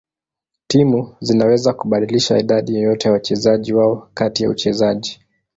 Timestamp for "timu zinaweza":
0.67-1.73